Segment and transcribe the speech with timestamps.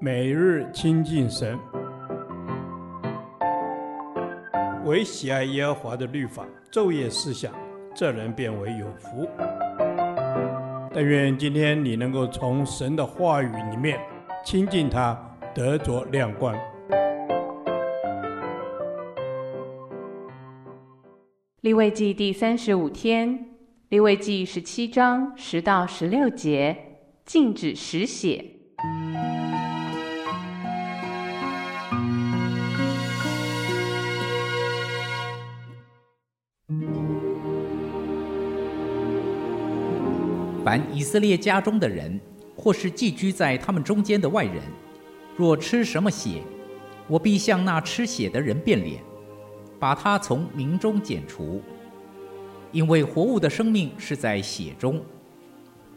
[0.00, 1.58] 每日亲近神，
[4.84, 7.52] 唯喜爱耶和华的律法，昼夜思想，
[7.94, 9.28] 这人便为有福。
[10.92, 13.98] 但愿今天你能够从神的话语里面
[14.44, 15.18] 亲近他，
[15.54, 16.54] 得着亮光。
[21.62, 23.56] 立位记第三十五天，
[23.88, 26.76] 立位记十七章十到十六节，
[27.24, 28.53] 禁止食血。
[40.64, 42.18] 凡以色列家中的人，
[42.56, 44.62] 或是寄居在他们中间的外人，
[45.36, 46.40] 若吃什么血，
[47.06, 49.02] 我必向那吃血的人变脸，
[49.78, 51.60] 把他从民中剪除。
[52.72, 55.02] 因为活物的生命是在血中，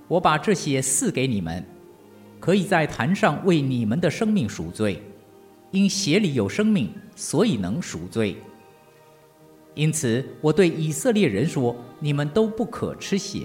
[0.09, 1.65] 我把这血赐给你们，
[2.37, 5.01] 可以在坛上为你们的生命赎罪，
[5.71, 8.35] 因血里有生命，所以能赎罪。
[9.75, 13.43] 因此，我对以色列人说：你们都不可吃血。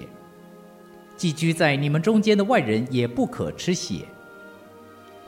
[1.15, 4.05] 寄居在你们中间的外人也不可吃血。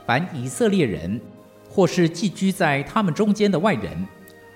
[0.04, 1.20] 凡以色列人，
[1.68, 4.06] 或是寄居在他们中间的外人，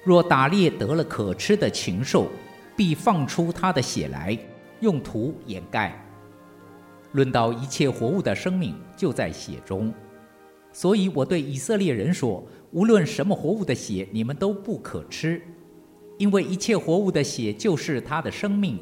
[0.05, 2.29] 若打猎得了可吃的禽兽，
[2.77, 4.39] 必放出他的血来，
[4.81, 6.01] 用土掩盖。
[7.13, 9.93] 论到一切活物的生命，就在血中。
[10.73, 15.43] 所以我对以色列人说：无论什么活物的血，你们都不可吃，
[16.19, 18.79] 因为一切活物的血就是他的生命。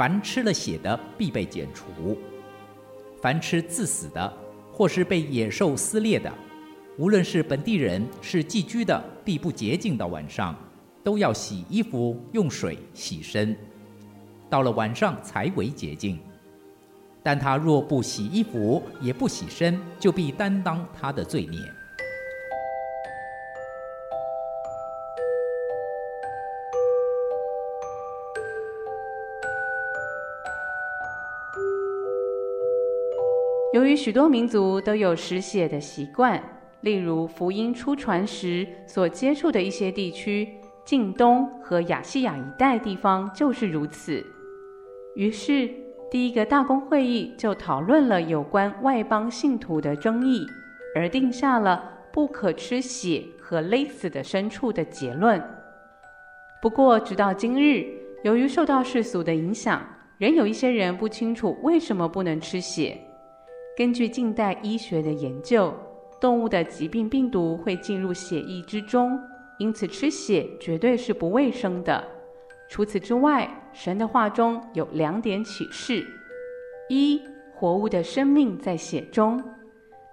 [0.00, 2.16] 凡吃了血的，必被剪除；
[3.20, 4.32] 凡吃自死的，
[4.72, 6.32] 或是被野兽撕裂的，
[6.96, 10.56] 无论是本地人是寄居的，必不洁净到晚上，
[11.04, 13.54] 都要洗衣服，用水洗身，
[14.48, 16.18] 到了晚上才为洁净。
[17.22, 21.60] 但他若不洗衣服，也不洗身，就必担当他的罪孽。
[33.80, 36.38] 由于许多民族都有食血的习惯，
[36.82, 40.46] 例如福音初传时所接触的一些地区，
[40.84, 44.22] 近东和亚细亚一带地方就是如此。
[45.16, 45.66] 于是，
[46.10, 50.46] 第一个大公会议就讨论了有关外邦信徒的争议，
[50.94, 55.42] 而定下了不可吃血和勒死的牲畜的结论。
[56.60, 57.86] 不过，直到今日，
[58.24, 59.82] 由于受到世俗的影响，
[60.18, 63.00] 仍有一些人不清楚为什么不能吃血。
[63.80, 65.72] 根据近代医学的研究，
[66.20, 69.18] 动物的疾病病毒会进入血液之中，
[69.58, 72.04] 因此吃血绝对是不卫生的。
[72.68, 76.06] 除此之外，神的话中有两点启示：
[76.90, 77.22] 一，
[77.54, 79.42] 活物的生命在血中，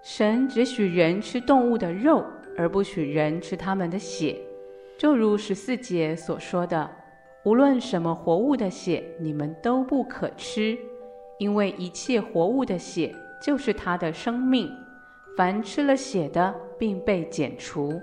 [0.02, 2.24] 神只许人吃动物的肉，
[2.58, 4.38] 而不许人吃他们的血。
[4.98, 6.90] 就如十四节所说的
[7.44, 10.78] ：“无论什么活物的血，你们都不可吃，
[11.38, 14.72] 因为一切活物的血。”就是他的生命，
[15.36, 18.02] 凡吃了血的，并被剪除。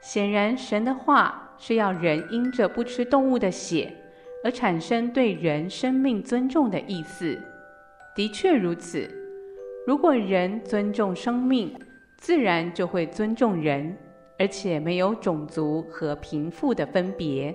[0.00, 3.90] 显然，神的话是要人因着不吃动物的血，
[4.44, 7.38] 而产生对人生命尊重的意思。
[8.14, 9.08] 的确如此，
[9.86, 11.74] 如果人尊重生命，
[12.18, 13.96] 自然就会尊重人，
[14.38, 17.54] 而且没有种族和贫富的分别。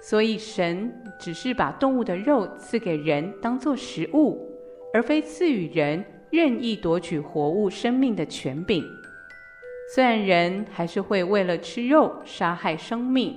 [0.00, 4.53] 所以，神只是把动物的肉赐给人当作食物。
[4.94, 8.84] 而非赐予人任意夺取活物生命的权柄。
[9.92, 13.36] 虽然人还是会为了吃肉杀害生命，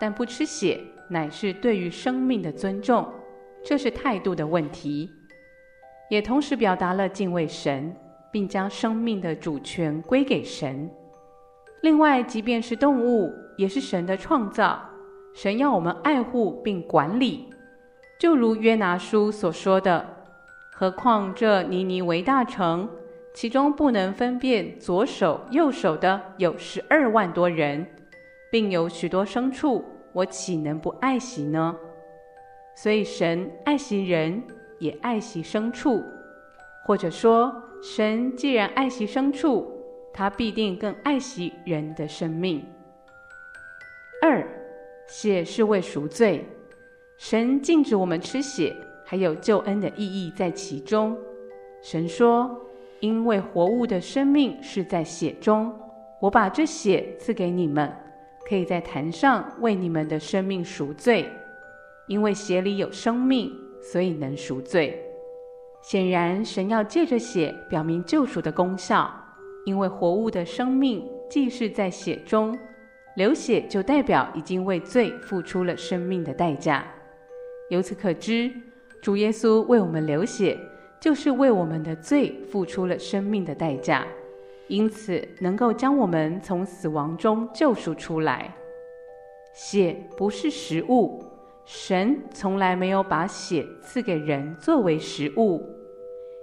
[0.00, 3.08] 但不吃血乃是对于生命的尊重，
[3.64, 5.08] 这是态度的问题，
[6.10, 7.94] 也同时表达了敬畏神，
[8.32, 10.90] 并将生命的主权归给神。
[11.82, 14.82] 另外，即便是动物，也是神的创造，
[15.36, 17.48] 神要我们爱护并管理，
[18.18, 20.15] 就如约拿书所说的。
[20.78, 22.86] 何况这尼尼微大城，
[23.32, 27.86] 其中不能分辨左手右手的有十二万多人，
[28.52, 29.82] 并有许多牲畜，
[30.12, 31.74] 我岂能不爱惜呢？
[32.74, 34.42] 所以神爱惜人，
[34.78, 36.04] 也爱惜牲畜，
[36.84, 37.50] 或者说，
[37.82, 39.66] 神既然爱惜牲畜，
[40.12, 42.62] 他必定更爱惜人的生命。
[44.20, 44.46] 二，
[45.08, 46.44] 血是为赎罪，
[47.16, 48.76] 神禁止我们吃血。
[49.08, 51.16] 还有救恩的意义在其中。
[51.80, 52.60] 神说
[52.98, 55.72] ：“因为活物的生命是在血中，
[56.20, 57.90] 我把这血赐给你们，
[58.48, 61.30] 可以在坛上为你们的生命赎罪。
[62.08, 65.00] 因为血里有生命，所以能赎罪。
[65.82, 69.08] 显然，神要借着血表明救赎的功效，
[69.66, 72.58] 因为活物的生命既是在血中，
[73.16, 76.84] 流血就代表已经为罪付出了生命的代价。
[77.70, 78.50] 由此可知，
[79.06, 80.58] 主耶稣为我们流血，
[80.98, 84.04] 就是为我们的罪付出了生命的代价，
[84.66, 88.52] 因此能够将我们从死亡中救赎出来。
[89.54, 91.24] 血不是食物，
[91.64, 95.62] 神从来没有把血赐给人作为食物，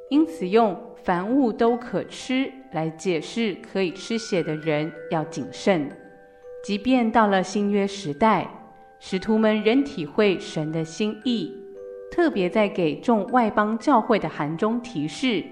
[0.09, 5.89] 因此用凡物都可吃来解释可以吃血的人要谨慎。
[6.63, 8.49] 即便到了新约时代，
[9.01, 11.59] 使徒们仍体会神的心意。
[12.13, 15.43] 特别在给众外邦教会的函中提示，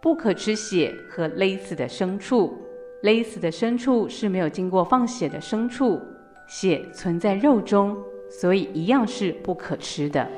[0.00, 2.52] 不可吃血和勒死的牲畜。
[3.04, 6.00] 勒死的牲畜是没有经过放血的牲畜，
[6.48, 7.96] 血存在肉中，
[8.28, 10.28] 所以一样是不可吃的。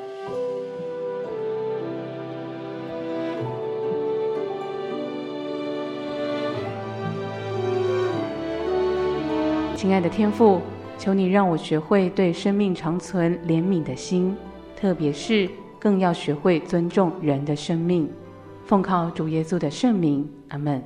[9.75, 10.61] 亲爱的天父，
[10.99, 14.37] 求你让我学会对生命长存怜悯的心，
[14.77, 15.49] 特别是。
[15.81, 18.07] 更要学会尊重人的生命，
[18.67, 20.83] 奉靠主耶稣的圣名，阿门。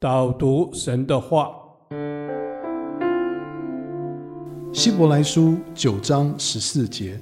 [0.00, 1.50] 导读神的话，
[4.72, 7.20] 希伯来书九章十四节。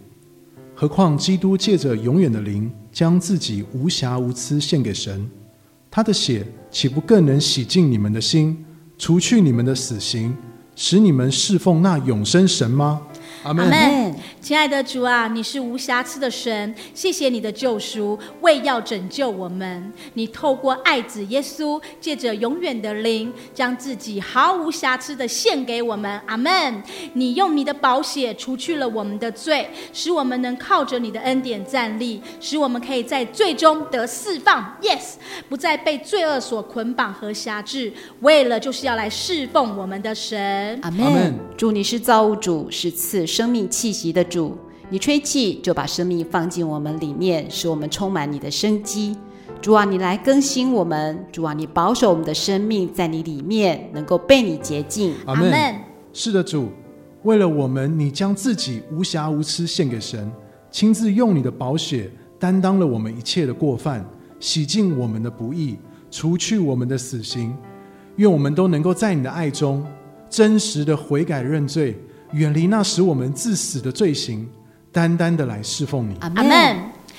[0.76, 5.28] 何况基督借着永远的灵，将自己无瑕无疵献给神，
[5.90, 8.62] 他的血岂不更能洗净你们的心？
[8.98, 10.36] 除去你们的死刑，
[10.74, 13.00] 使你们侍奉那永生神吗？
[13.46, 14.12] 阿门。
[14.40, 19.92] 亲爱的主啊，你是无瑕疵的神，谢谢你的救赎，为要拯救我们。
[20.14, 26.20] 你透过爱子耶稣，借着永远的灵，将自己毫无瑕疵的献给我们。
[26.26, 26.82] 阿门。
[27.12, 34.76] 你用你的宝血除去了我们的罪，使我们能靠着你的恩典站立，使我们可以在最终得释放。
[34.82, 35.14] Yes，
[35.48, 40.78] 不再被罪恶所捆绑和辖制，为了就是要来侍奉我们的神。
[40.82, 41.38] 阿门。
[41.56, 44.56] 主，你是造物主，是赐生命气息的主，
[44.88, 49.14] 你吹气就把生命放进我们里面，使我们充满你的生机。
[49.60, 51.22] 主啊，你来更新我们。
[51.30, 55.12] 主啊，你保守我们的生命在你里面，能够被你洁净。
[55.26, 55.52] 阿门。
[56.14, 56.70] 是的，主，
[57.24, 60.32] 为了我们，你将自己无瑕无疵献给神，
[60.70, 64.02] 亲自用你的宝血担当了我们一切的过犯，
[64.40, 65.76] 洗净我们的不义，
[66.10, 67.54] 除去我们的死刑。
[68.16, 69.84] 愿我们都能够在你的爱中
[70.30, 71.94] 真实的悔改认罪。
[72.36, 74.46] 远离那使我们致死的罪行，
[74.92, 76.14] 单单的来侍奉你。
[76.20, 76.76] 阿门。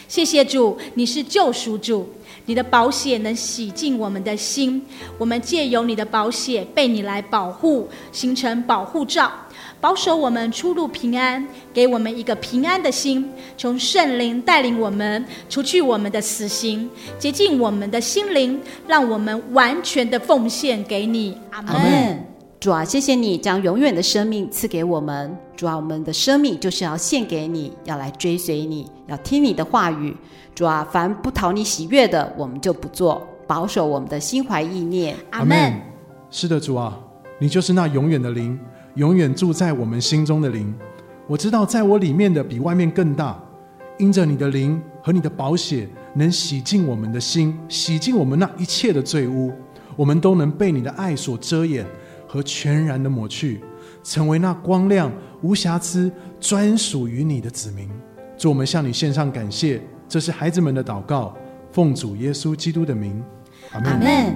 [0.08, 2.08] 谢谢主，你是救赎主，
[2.46, 4.82] 你的宝血能洗净我们的心。
[5.18, 9.30] 我们借由你的宝血被你来保护，形成保护罩，
[9.82, 13.28] 保守我们出入平安，给我们一个平安的心。
[13.58, 16.88] 从圣灵带领我们，除去我们的死刑，
[17.18, 21.38] 洁净我们的心灵，让我们完全的奉献给你。
[21.50, 22.37] 阿门。
[22.60, 25.38] 主啊，谢谢你将永远的生命赐给我们。
[25.56, 30.16] 主啊，我们的生命就是要献给你，要来追随你，要听你的话语。
[30.56, 33.26] 主啊，凡不讨你喜悦的，我们就不做。
[33.46, 35.16] 保守我们的心怀意念。
[35.30, 35.74] 阿门。
[36.32, 36.98] 是的，主啊，
[37.38, 38.60] 你就是那永远的灵，
[38.96, 40.74] 永远住在我们心中的灵。
[41.28, 43.40] 我知道，在我里面的比外面更大。
[44.00, 49.52] 因着你的灵和你的宝血，能洗净我们的心，洗净我们那一切的罪污，
[49.96, 51.86] 我们都能被你的爱所遮掩。
[52.28, 53.62] 和全然的抹去，
[54.04, 57.90] 成为那光亮无瑕疵、专属于你的子民。
[58.38, 61.36] 主，我们向你献上感谢，这是孩子们的祷告，
[61.72, 63.24] 奉主耶稣基督的名，
[63.72, 64.36] 阿门。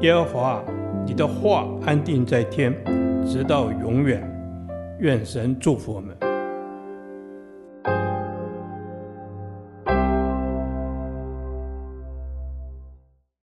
[0.00, 0.64] 耶和华，
[1.06, 2.74] 你的话安定在天，
[3.26, 4.26] 直到永远。
[4.98, 6.29] 愿神祝福我们。